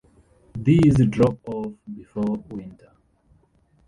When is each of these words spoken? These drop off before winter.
These 0.57 1.05
drop 1.09 1.47
off 1.47 1.73
before 1.95 2.37
winter. 2.49 2.91